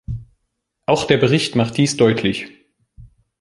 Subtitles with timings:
[0.87, 2.47] Auch der Bericht macht dies deutlich.